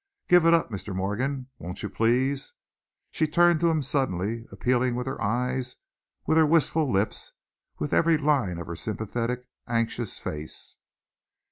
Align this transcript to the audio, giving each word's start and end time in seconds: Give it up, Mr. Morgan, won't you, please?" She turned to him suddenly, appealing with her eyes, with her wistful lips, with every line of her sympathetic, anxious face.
Give 0.27 0.47
it 0.47 0.53
up, 0.55 0.71
Mr. 0.71 0.95
Morgan, 0.95 1.45
won't 1.59 1.83
you, 1.83 1.87
please?" 1.91 2.53
She 3.11 3.27
turned 3.27 3.59
to 3.59 3.69
him 3.69 3.83
suddenly, 3.83 4.47
appealing 4.51 4.95
with 4.95 5.05
her 5.05 5.21
eyes, 5.21 5.75
with 6.25 6.39
her 6.39 6.45
wistful 6.47 6.91
lips, 6.91 7.33
with 7.77 7.93
every 7.93 8.17
line 8.17 8.57
of 8.57 8.65
her 8.65 8.75
sympathetic, 8.75 9.45
anxious 9.67 10.17
face. 10.17 10.77